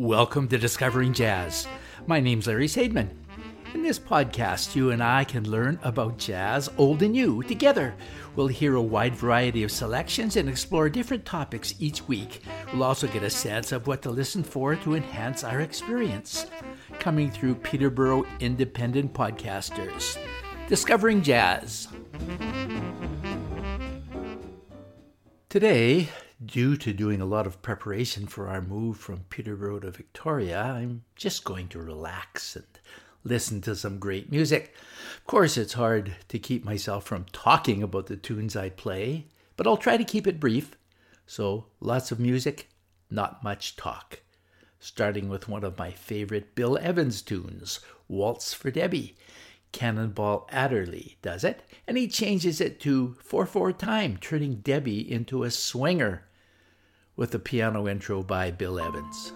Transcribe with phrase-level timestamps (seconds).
[0.00, 1.66] Welcome to Discovering Jazz.
[2.06, 3.10] My name's Larry Sadman.
[3.74, 7.94] In this podcast, you and I can learn about jazz, old and new, together.
[8.34, 12.40] We'll hear a wide variety of selections and explore different topics each week.
[12.72, 16.46] We'll also get a sense of what to listen for to enhance our experience.
[16.98, 20.16] Coming through Peterborough Independent Podcasters.
[20.66, 21.88] Discovering Jazz.
[25.50, 26.08] Today,
[26.42, 31.04] Due to doing a lot of preparation for our move from Peterborough to Victoria, I'm
[31.14, 32.64] just going to relax and
[33.22, 34.74] listen to some great music.
[35.18, 39.26] Of course, it's hard to keep myself from talking about the tunes I play,
[39.58, 40.78] but I'll try to keep it brief.
[41.26, 42.70] So, lots of music,
[43.10, 44.20] not much talk.
[44.78, 49.14] Starting with one of my favorite Bill Evans tunes, Waltz for Debby.
[49.72, 55.44] Cannonball Adderley does it, and he changes it to 4 4 time, turning Debbie into
[55.44, 56.24] a swinger
[57.16, 59.32] with the piano intro by Bill Evans.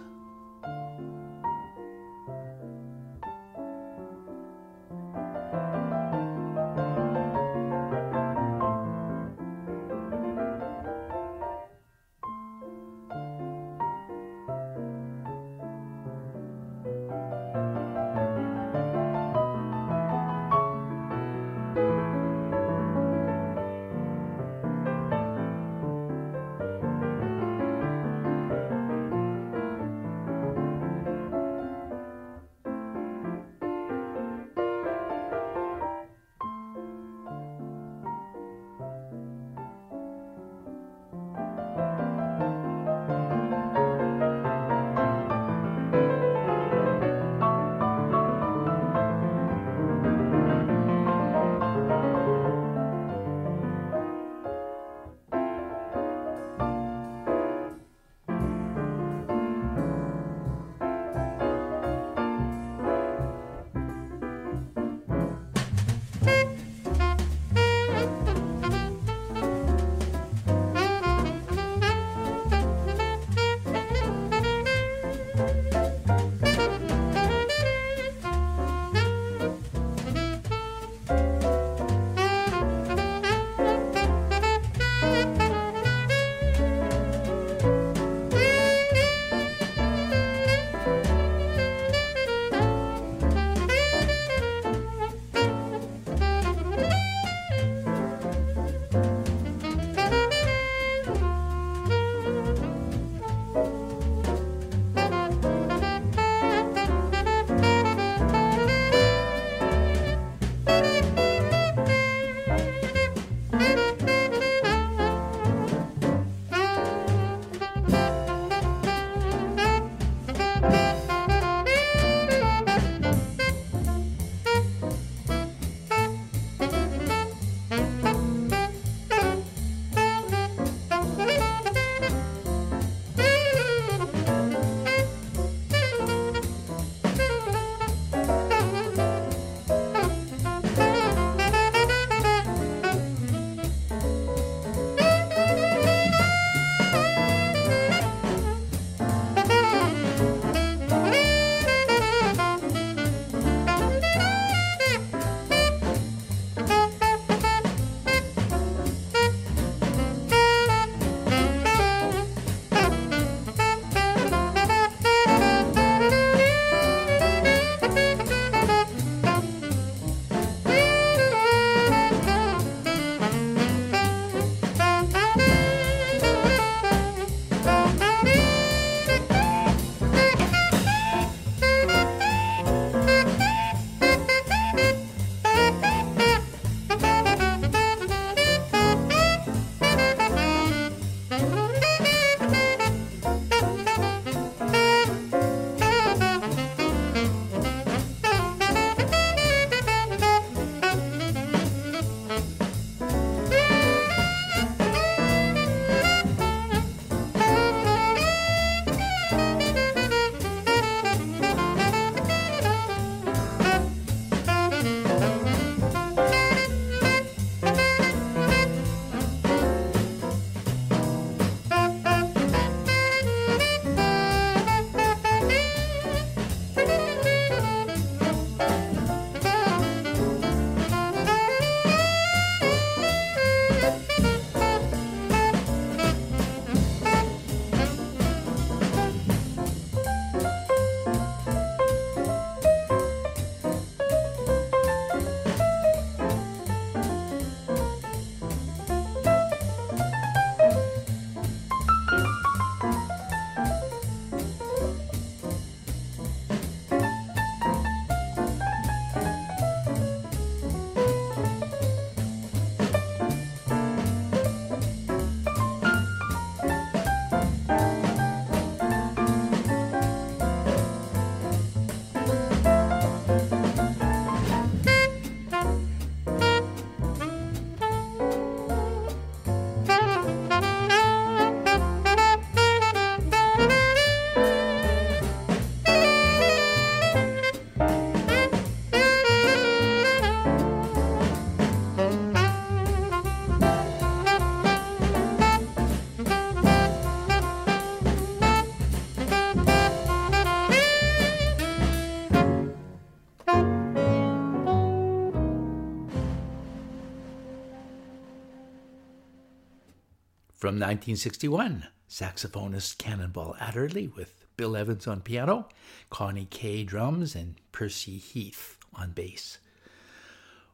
[310.75, 315.69] From 1961, saxophonist Cannonball Adderley with Bill Evans on piano,
[316.11, 319.59] Connie Kay drums, and Percy Heath on bass.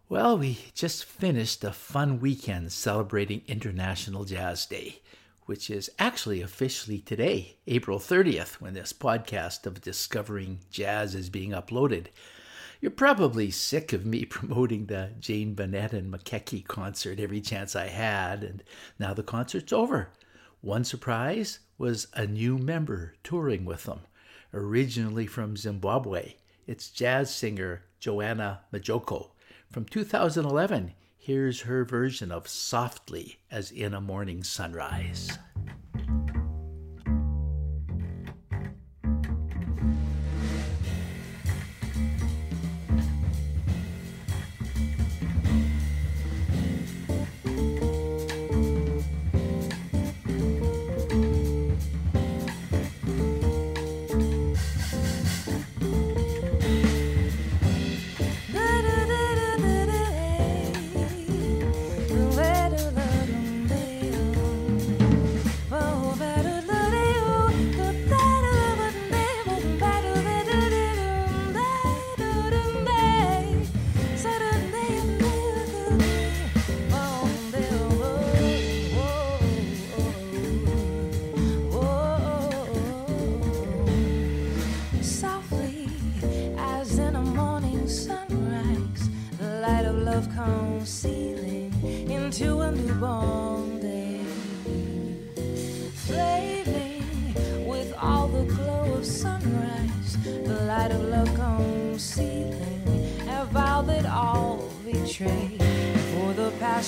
[0.08, 5.02] Well, we just finished a fun weekend celebrating International Jazz Day,
[5.44, 11.50] which is actually officially today, April 30th, when this podcast of Discovering Jazz is being
[11.50, 12.06] uploaded.
[12.80, 17.88] You're probably sick of me promoting the Jane Bunnett and Maqueque concert every chance I
[17.88, 18.62] had, and
[18.98, 20.08] now the concert's over.
[20.62, 24.00] One surprise was a new member touring with them,
[24.54, 26.34] originally from Zimbabwe.
[26.66, 29.30] It's jazz singer Joanna Majoko.
[29.70, 35.38] From 2011, here's her version of Softly as in a Morning Sunrise.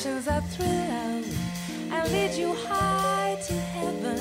[0.03, 4.19] passions that thrill and lead you high to heaven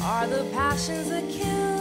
[0.00, 1.71] are the passions that kill.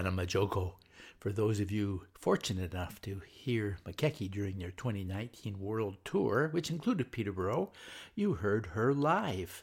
[0.00, 0.72] Joanna Majoko
[1.18, 6.70] For those of you fortunate enough to hear Maqueque during their 2019 World Tour, which
[6.70, 7.70] included Peterborough,
[8.14, 9.62] you heard her live.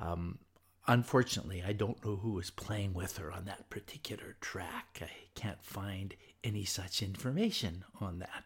[0.00, 0.38] Um,
[0.86, 5.02] unfortunately, I don't know who was playing with her on that particular track.
[5.02, 6.14] I can't find
[6.44, 8.44] any such information on that.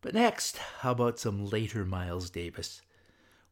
[0.00, 2.82] But next, how about some later Miles Davis?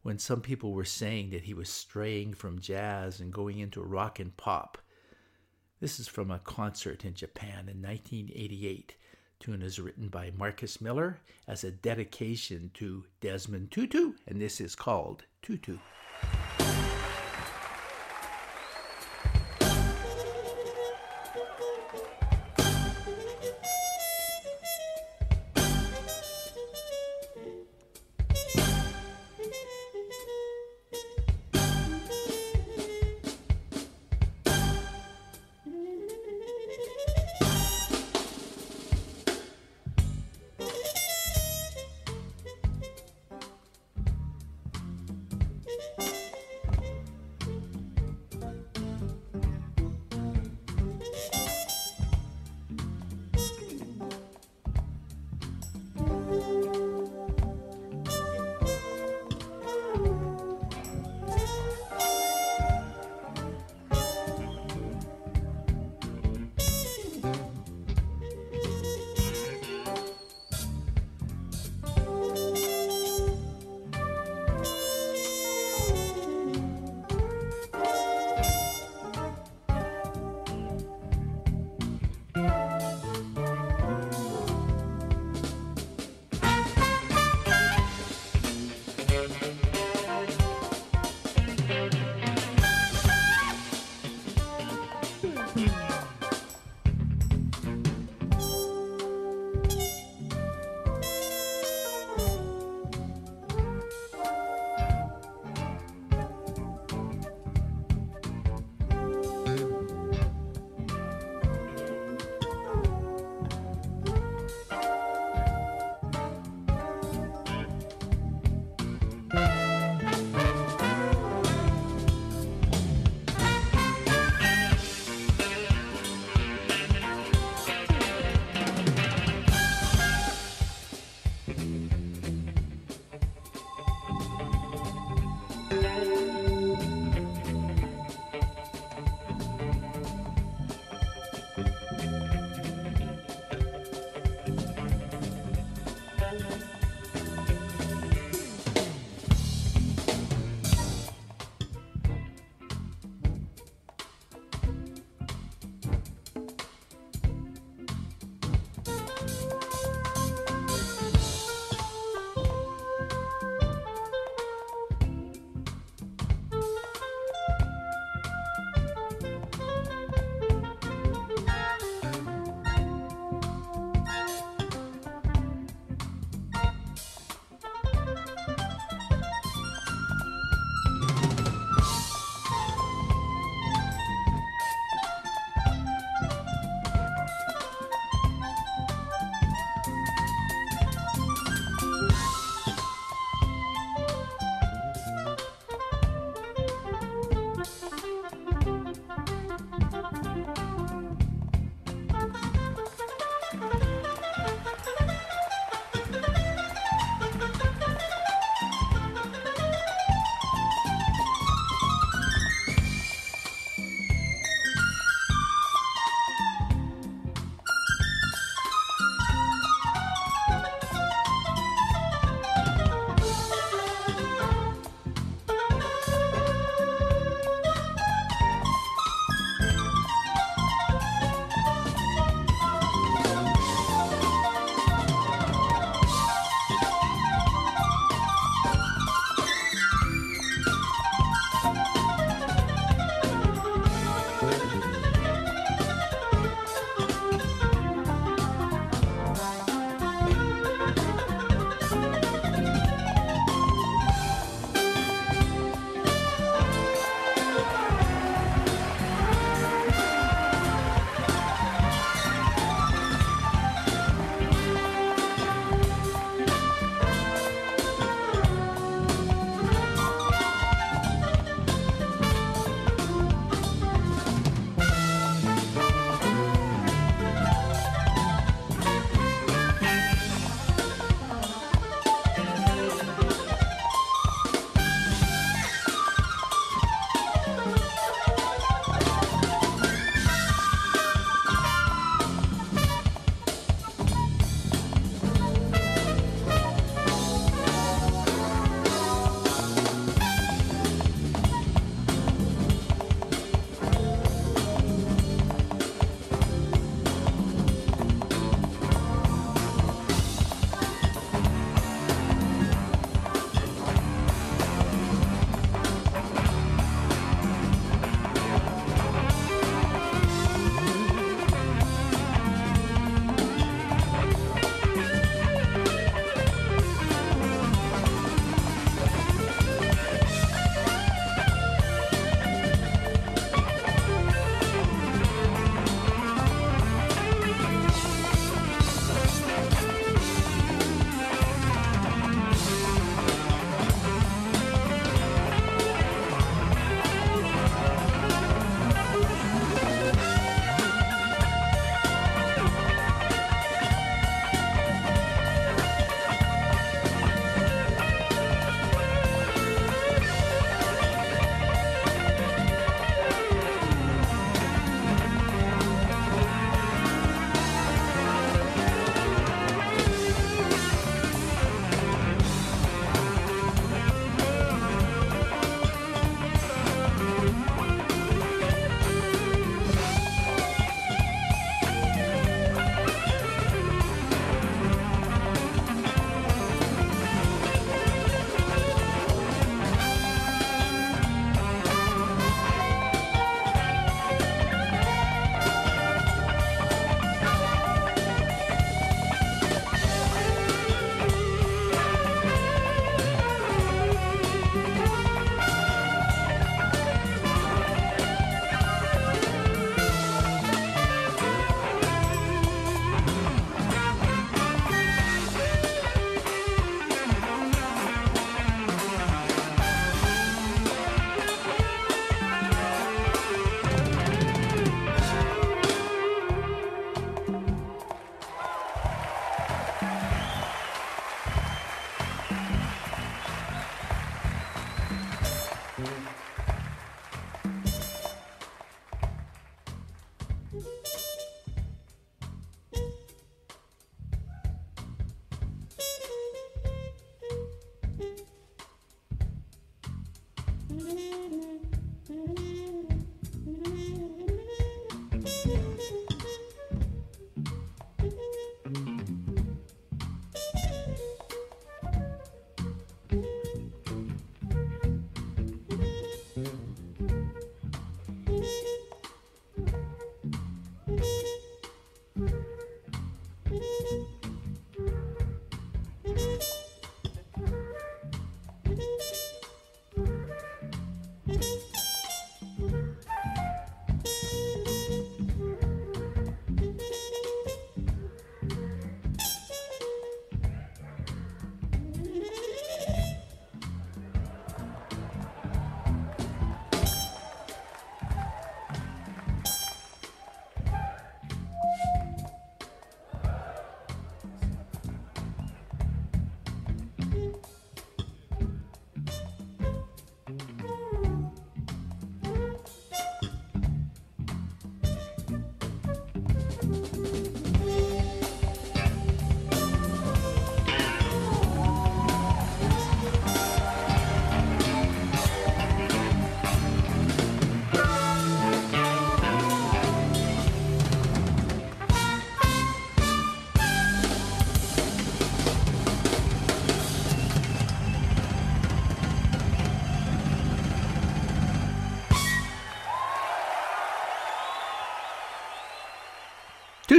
[0.01, 4.17] When some people were saying that he was straying from jazz and going into rock
[4.17, 4.77] and pop.
[5.81, 8.93] This is from a concert in Japan in 1988.
[9.39, 14.75] Tune is written by Marcus Miller as a dedication to Desmond Tutu, and this is
[14.75, 15.79] called Tutu.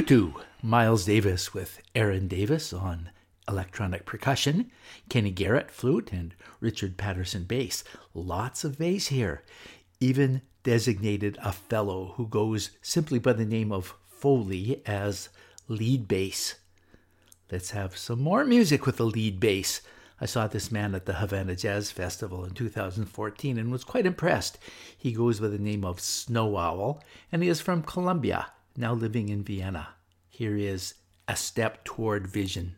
[0.03, 0.33] Tutu,
[0.65, 3.11] Miles Davis with Aaron Davis on
[3.49, 4.69] electronic percussion,
[5.09, 7.85] Kenny Garrett flute, and Richard Patterson bass.
[8.12, 9.45] Lots of bass here.
[10.01, 15.29] Even designated a fellow who goes simply by the name of Foley as
[15.69, 16.57] lead bass.
[17.53, 19.83] Let's have some more music with the lead bass.
[20.21, 24.59] I saw this man at the Havana Jazz Festival in 2014 and was quite impressed.
[24.99, 29.29] He goes by the name of Snow Owl and he is from Colombia now living
[29.29, 29.89] in Vienna.
[30.29, 30.95] Here is
[31.29, 32.77] A Step Toward Vision.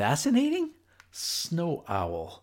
[0.00, 0.70] Fascinating?
[1.10, 2.42] Snow Owl.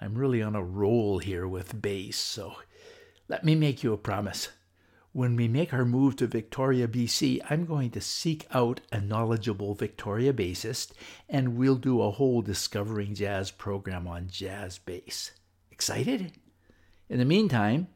[0.00, 2.56] I'm really on a roll here with bass, so
[3.28, 4.48] let me make you a promise.
[5.12, 9.76] When we make our move to Victoria, BC, I'm going to seek out a knowledgeable
[9.76, 10.90] Victoria bassist
[11.28, 15.30] and we'll do a whole Discovering Jazz program on jazz bass.
[15.70, 16.32] Excited?
[17.08, 17.86] In the meantime,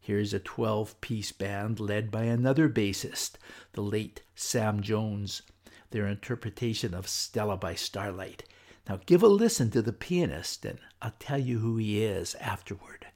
[0.00, 3.32] here's a 12 piece band led by another bassist,
[3.72, 5.42] the late Sam Jones,
[5.90, 8.44] their interpretation of Stella by Starlight.
[8.88, 13.06] Now give a listen to the pianist, and I'll tell you who he is afterward.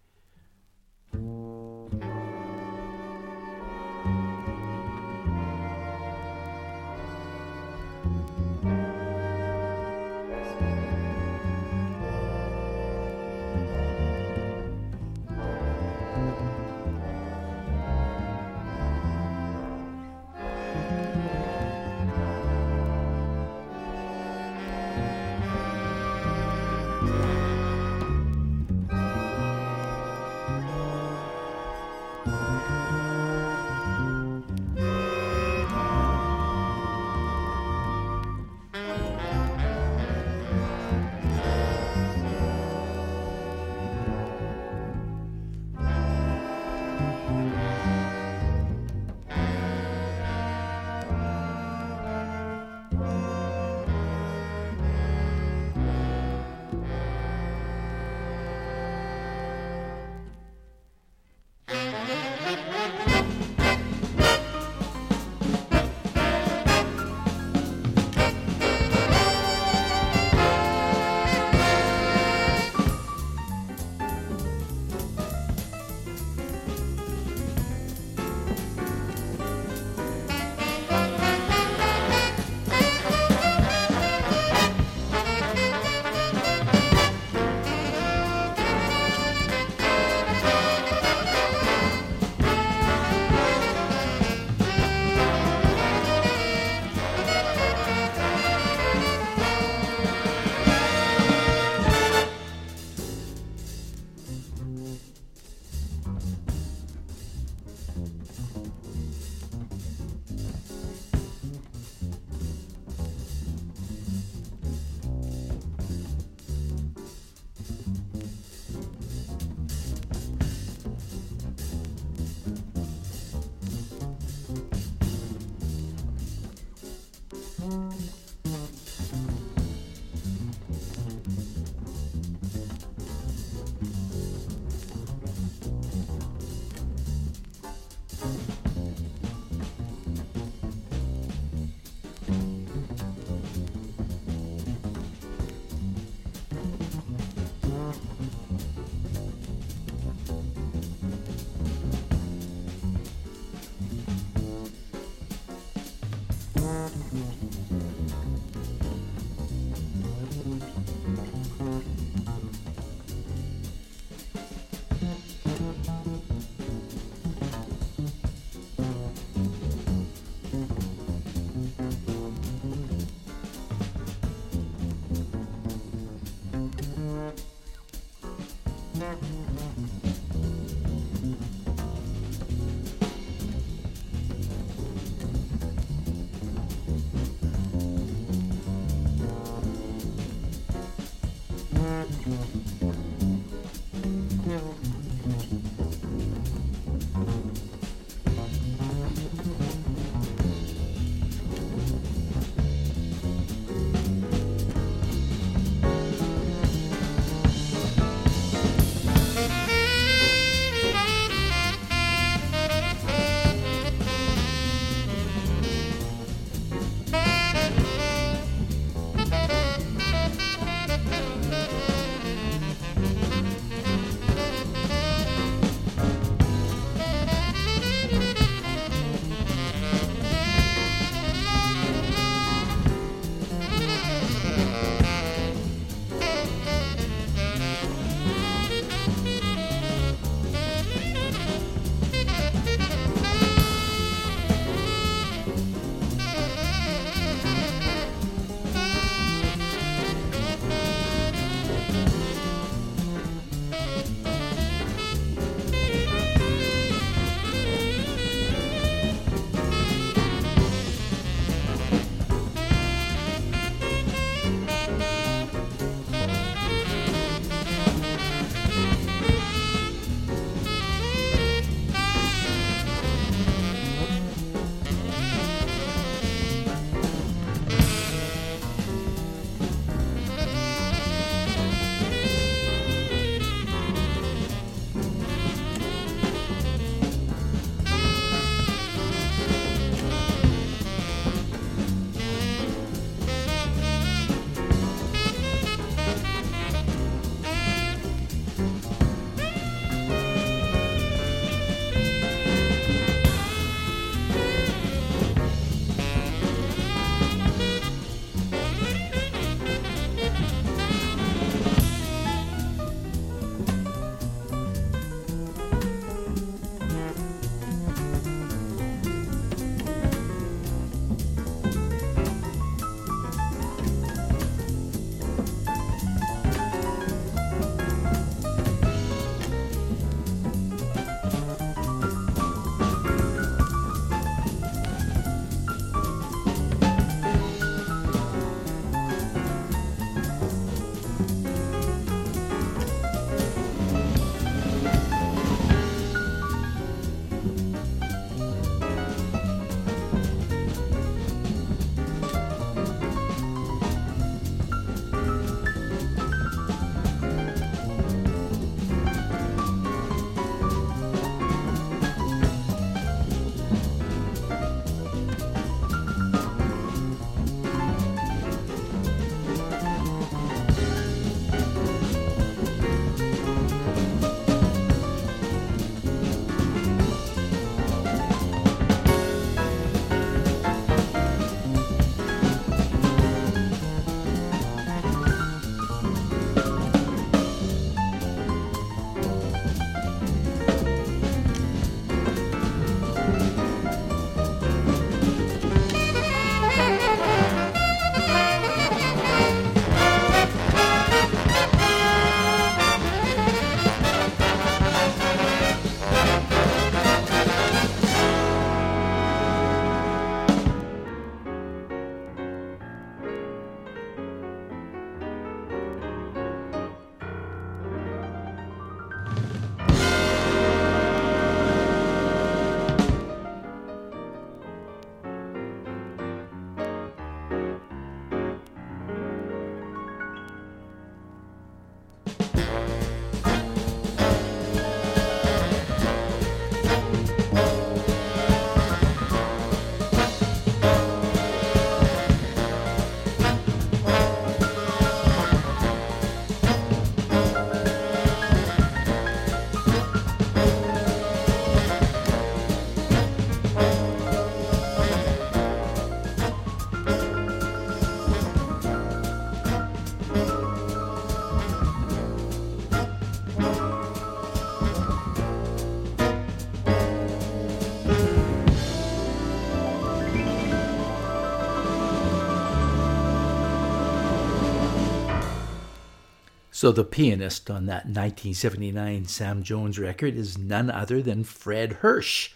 [476.79, 482.51] So the pianist on that 1979 Sam Jones record is none other than Fred Hersch,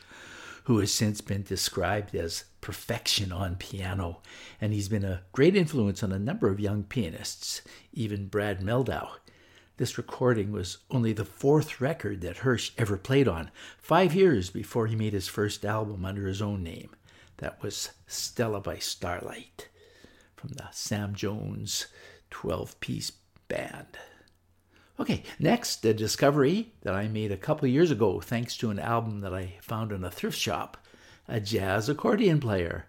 [0.63, 4.23] who has since been described as perfection on piano,
[4.61, 9.09] and he's been a great influence on a number of young pianists, even Brad Mehldau.
[9.77, 14.87] This recording was only the fourth record that Hirsch ever played on, five years before
[14.87, 16.91] he made his first album under his own name.
[17.39, 19.69] That was Stella by Starlight
[20.37, 21.89] from the Sam Jones
[22.31, 23.11] 12 piece
[23.49, 23.99] band.
[25.03, 29.21] Okay, next, a discovery that I made a couple years ago thanks to an album
[29.23, 30.77] that I found in a thrift shop
[31.27, 32.87] a jazz accordion player.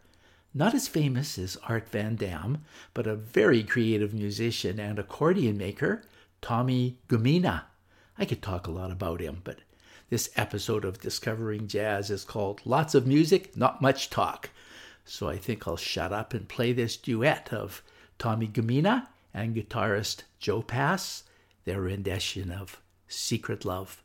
[0.54, 2.60] Not as famous as Art Van Damme,
[2.94, 6.04] but a very creative musician and accordion maker,
[6.40, 7.64] Tommy Gumina.
[8.16, 9.62] I could talk a lot about him, but
[10.12, 14.52] this episode of Discovering Jazz is called Lots of Music, Not Much Talk.
[15.04, 17.82] So I think I'll shut up and play this duet of
[18.20, 21.24] Tommy Gumina and guitarist Joe Pass
[21.66, 24.02] their rendition of Secret Love.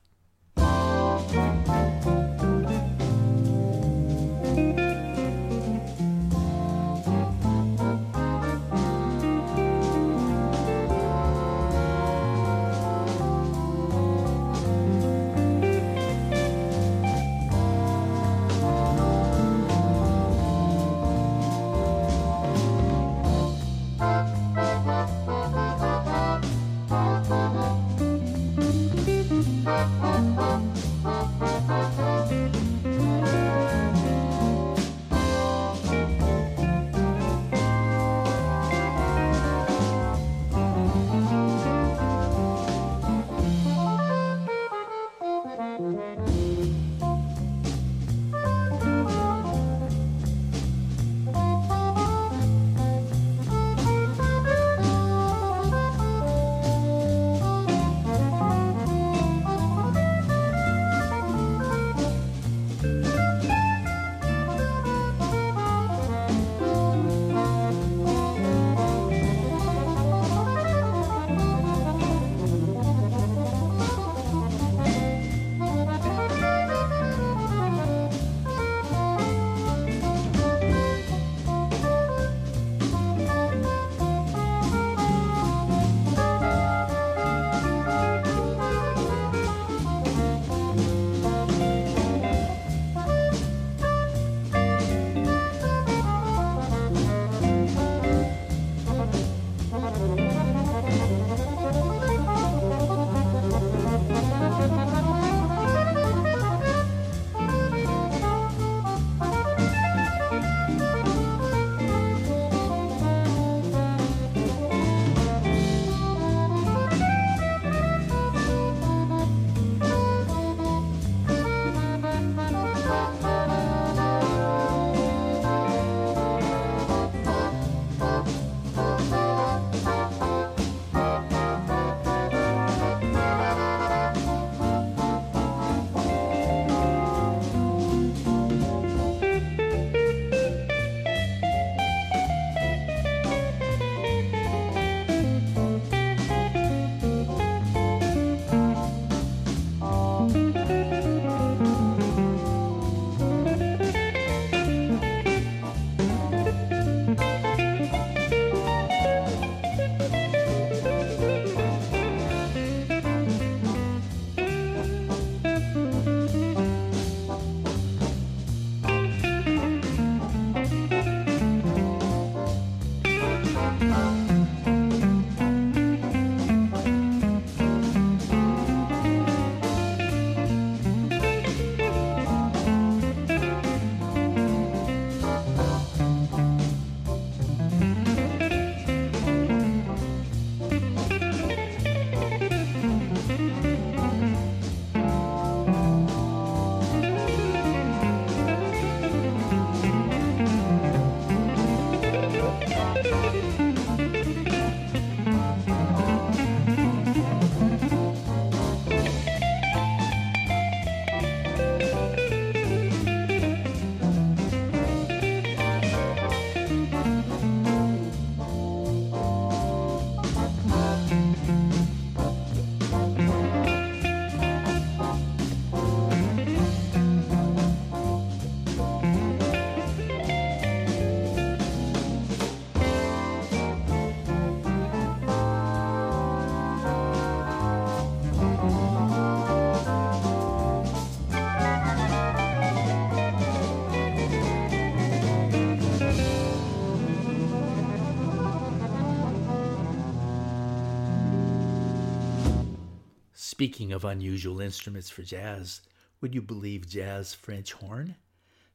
[253.59, 255.81] Speaking of unusual instruments for jazz,
[256.21, 258.15] would you believe jazz French horn?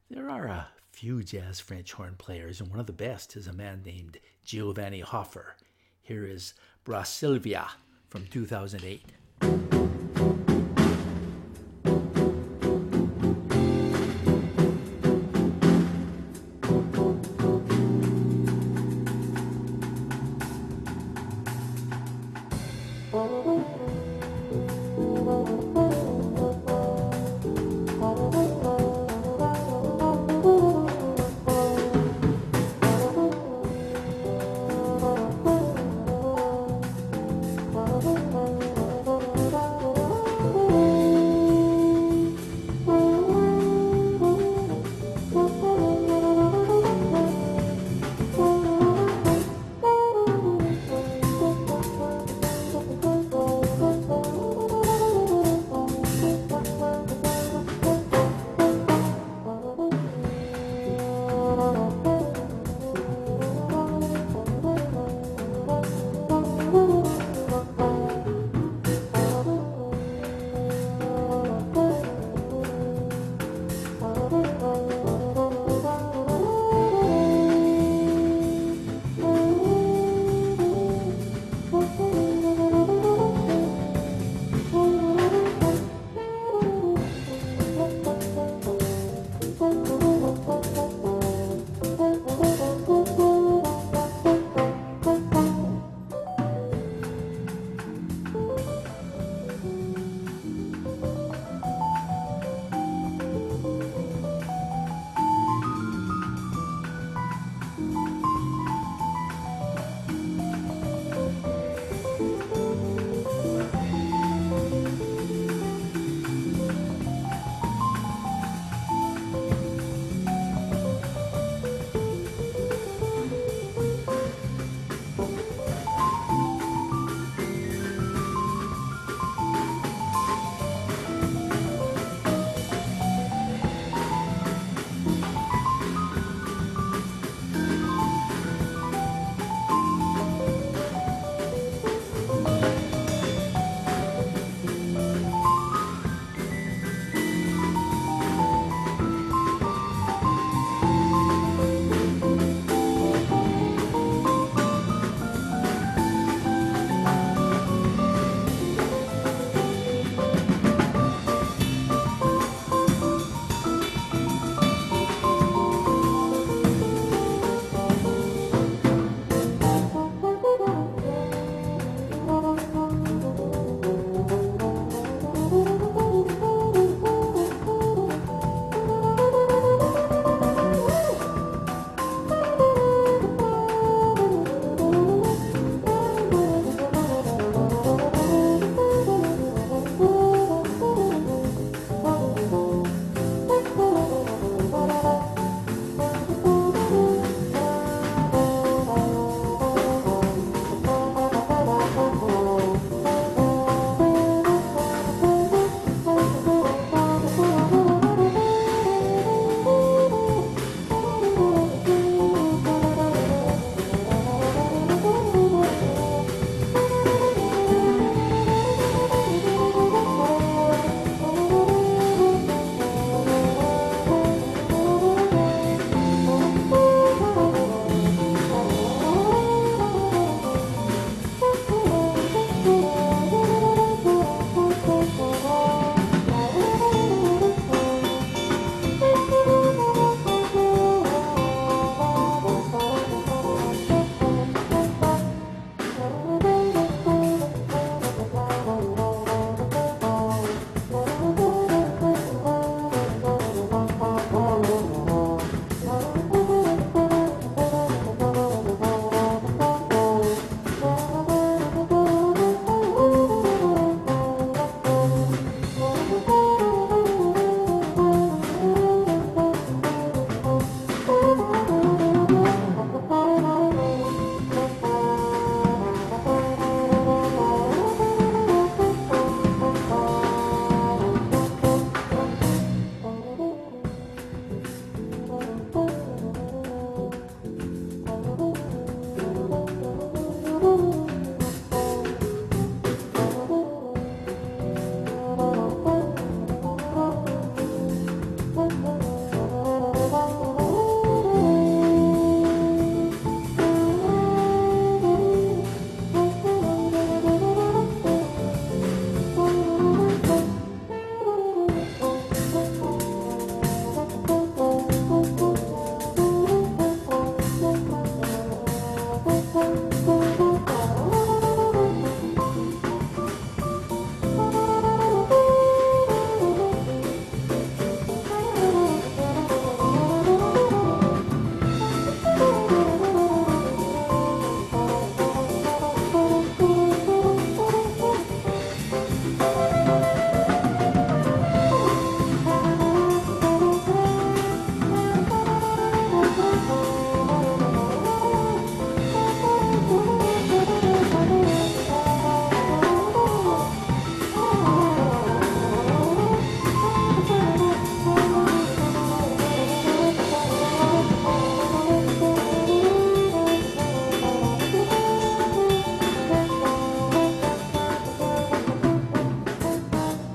[0.10, 3.54] There are a few jazz French horn players, and one of the best is a
[3.54, 5.56] man named Giovanni Hoffer.
[6.02, 6.54] Here is
[6.84, 7.70] Brasilia
[8.10, 9.73] from 2008.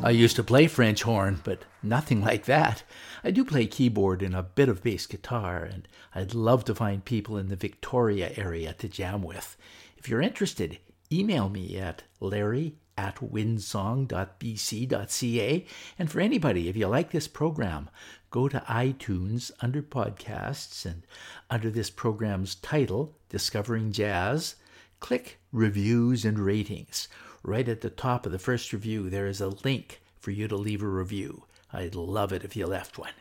[0.09, 2.83] I used to play French horn, but nothing like that.
[3.23, 7.05] I do play keyboard and a bit of bass guitar, and I'd love to find
[7.05, 9.59] people in the Victoria area to jam with.
[9.99, 10.79] If you're interested,
[11.13, 15.67] email me at larry at windsong.bc.ca.
[15.99, 17.91] And for anybody, if you like this program,
[18.31, 21.03] go to iTunes under podcasts and
[21.51, 24.55] under this program's title, Discovering Jazz,
[25.01, 27.09] click Reviews and Ratings
[27.43, 30.57] Right at the top of the first review, there is a link for you to
[30.57, 31.45] leave a review.
[31.73, 33.13] I'd love it if you left one.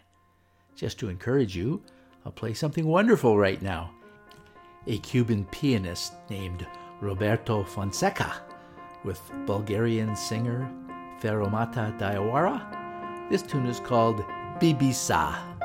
[0.75, 1.81] Just to encourage you,
[2.25, 3.91] I'll play something wonderful right now.
[4.87, 6.65] A Cuban pianist named
[7.01, 8.41] Roberto Fonseca
[9.03, 10.69] with Bulgarian singer
[11.21, 13.29] Fatoumata Diawara.
[13.29, 14.23] This tune is called
[14.59, 15.56] Bibissa.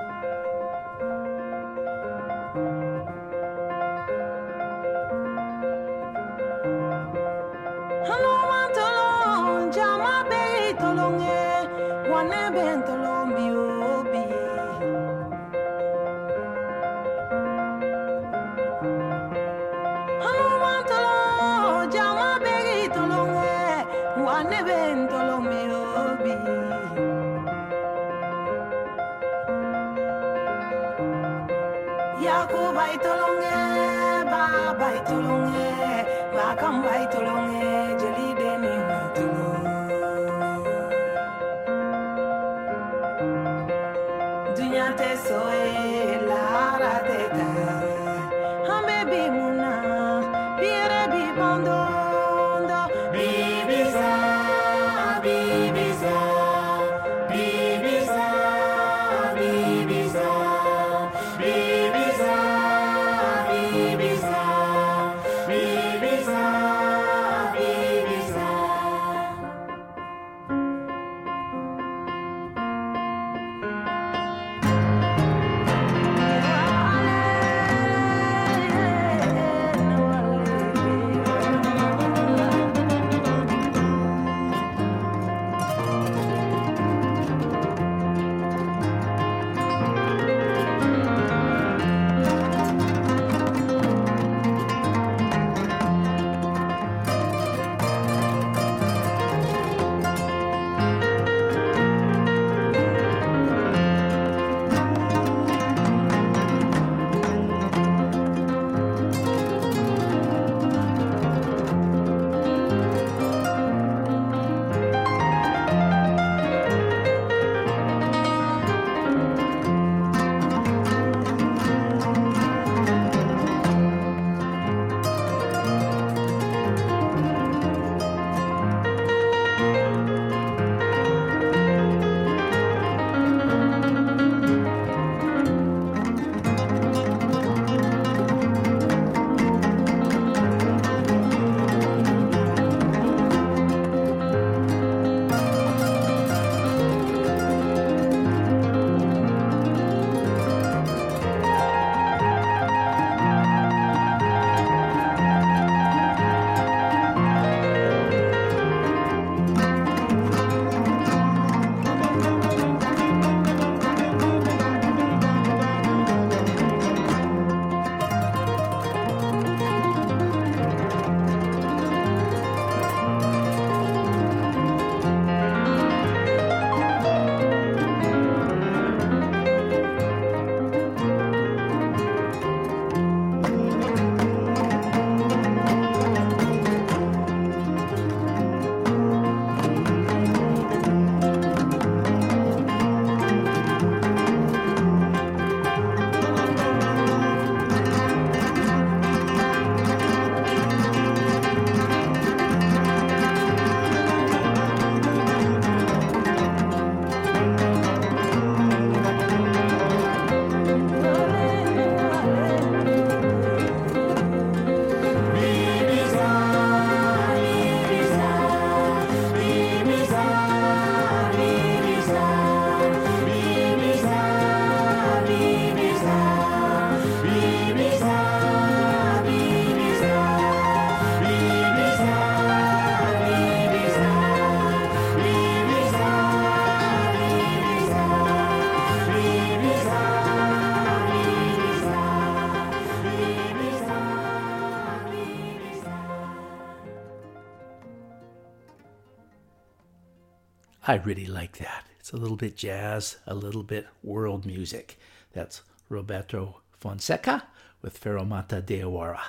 [250.92, 251.86] I really like that.
[251.98, 254.98] It's a little bit jazz, a little bit world music.
[255.32, 257.44] That's Roberto Fonseca
[257.80, 259.22] with Fatoumata Diawara.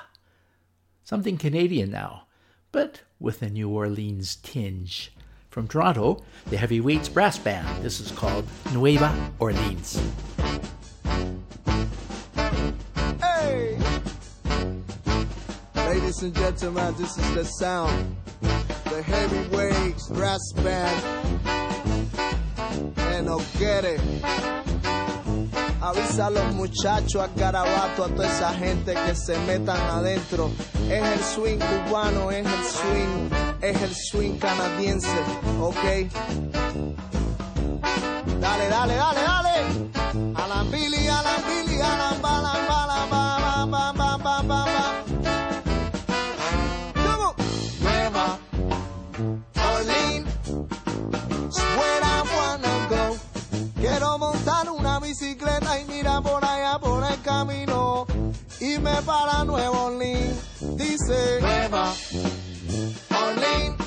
[1.06, 2.24] Something Canadian now,
[2.74, 5.14] but with a New Orleans tinge.
[5.52, 7.82] From Toronto, the Heavyweights Brass Band.
[7.82, 10.02] This is called Nueva Orleans.
[13.22, 13.80] Hey!
[15.76, 18.18] Ladies and gentlemen, this is the sound.
[18.94, 21.04] The Heavyweights Brass Band.
[22.98, 24.00] And it.
[25.82, 30.52] Avisa a los muchachos, a Carabato, a toda esa gente que se metan adentro.
[30.92, 33.30] Es el swing cubano, es el swing,
[33.62, 35.10] es el swing canadiense,
[35.60, 35.84] ¿ok?
[38.40, 39.54] Dale, dale, dale, dale.
[40.36, 41.23] A la Billy, a
[55.80, 58.06] y mira por allá por el camino.
[58.60, 60.38] Y me para Nuevo Orleans.
[60.78, 61.94] Dice Nueva
[63.10, 63.84] Orleans.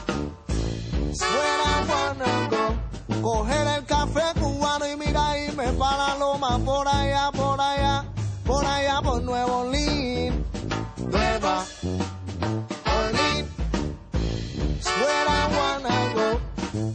[1.88, 3.22] Wanna go.
[3.22, 7.30] Coger el café cubano y mira y me para Loma por allá,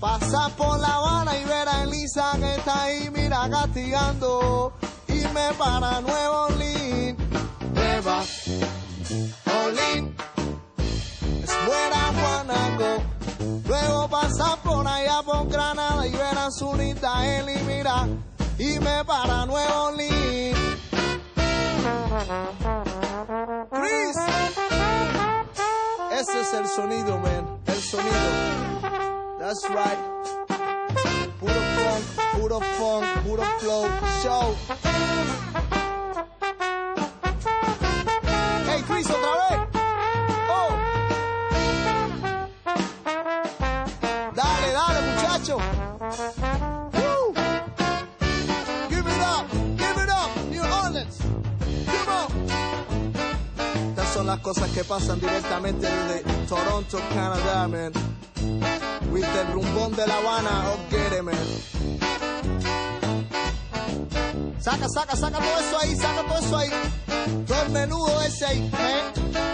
[0.01, 4.73] Pasar por La Habana y ver a Elisa que está ahí, mira, castigando.
[5.07, 7.19] Y me para Nuevo Orleans.
[7.75, 8.23] Nueva
[9.63, 10.11] Orleans.
[11.43, 13.61] Es wanna go.
[13.67, 18.07] Luego pasar por allá por Granada y ver a Zunita él y mira.
[18.57, 20.57] Y me para Nuevo Orleans.
[23.69, 24.17] Chris.
[26.19, 27.61] Ese es el sonido, man.
[27.67, 29.20] El sonido.
[29.41, 29.97] That's right.
[31.39, 33.89] Puro funk, puro funk, puro flow,
[34.21, 34.55] show.
[38.67, 39.59] Hey, Chris, otra vez.
[40.47, 40.71] Oh.
[44.35, 45.57] Dale, dale, muchacho.
[46.93, 47.33] Woo.
[48.89, 51.17] Give it up, give it up, New Orleans.
[51.87, 52.29] Come on.
[53.89, 57.91] Estas son las cosas que pasan directamente desde Toronto, Canadá, man.
[59.11, 61.35] With el rumbón de La Habana, oh man.
[64.59, 66.69] Saca, saca, saca todo eso ahí, saca todo eso ahí.
[67.47, 69.50] Todo el menudo ese ahí, ¿eh?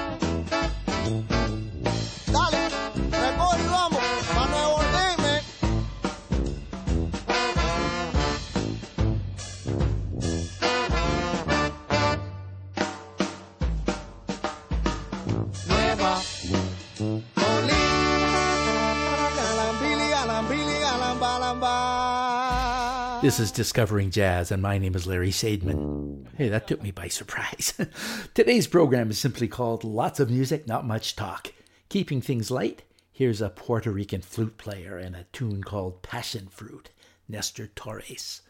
[23.22, 26.28] This is Discovering Jazz, and my name is Larry Sadman.
[26.36, 27.74] Hey, that took me by surprise.
[28.36, 31.52] Today's program is simply called Lots of Music, Not Much Talk.
[31.90, 36.92] Keeping things light, here's a Puerto Rican flute player and a tune called Passion Fruit,
[37.28, 38.42] Nestor Torres.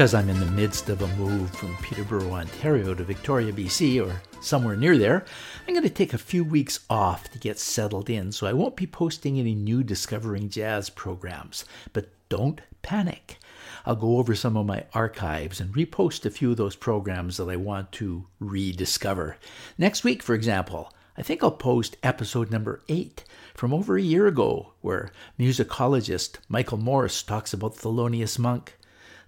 [0.00, 4.22] Because I'm in the midst of a move from Peterborough, Ontario to Victoria, BC, or
[4.40, 5.26] somewhere near there,
[5.68, 8.76] I'm going to take a few weeks off to get settled in, so I won't
[8.76, 11.66] be posting any new Discovering Jazz programs.
[11.92, 13.36] But don't panic.
[13.84, 17.50] I'll go over some of my archives and repost a few of those programs that
[17.50, 19.36] I want to rediscover.
[19.76, 24.26] Next week, for example, I think I'll post episode number eight from over a year
[24.26, 28.78] ago, where musicologist Michael Morse talks about Thelonious Monk.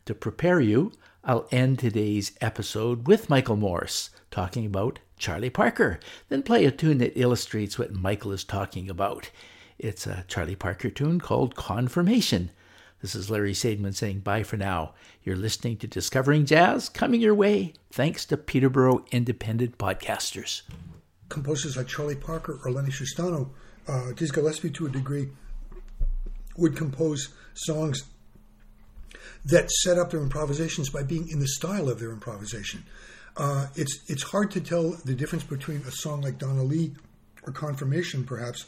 [0.07, 0.93] To prepare you,
[1.23, 6.99] I'll end today's episode with Michael Morse talking about Charlie Parker, then play a tune
[6.99, 9.31] that illustrates what Michael is talking about.
[9.79, 12.51] It's a Charlie Parker tune called Confirmation.
[13.01, 14.95] This is Larry Sadman saying bye for now.
[15.23, 20.63] You're listening to Discovering Jazz coming your way thanks to Peterborough Independent Podcasters.
[21.29, 23.51] Composers like Charlie Parker or Lennie Tristano,
[23.87, 25.29] uh, Dizzy Gillespie to a degree,
[26.57, 28.05] would compose songs
[29.45, 32.85] that set up their improvisations by being in the style of their improvisation.
[33.37, 36.93] Uh, it's it's hard to tell the difference between a song like Donna Lee
[37.45, 38.67] or Confirmation, perhaps,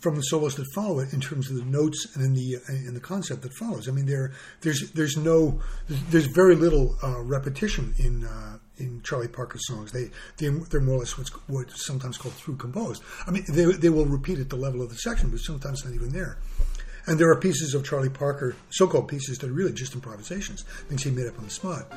[0.00, 2.94] from the solos that follow it in terms of the notes and in the in
[2.94, 3.88] the concept that follows.
[3.88, 9.28] I mean, there there's there's no there's very little uh, repetition in uh, in Charlie
[9.28, 9.92] Parker's songs.
[9.92, 13.02] They they they're more or less what's what's sometimes called through composed.
[13.26, 15.94] I mean, they they will repeat at the level of the section, but sometimes not
[15.94, 16.38] even there.
[17.06, 21.04] And there are pieces of Charlie Parker, so-called pieces, that are really just improvisations, things
[21.04, 21.92] he made up on the spot.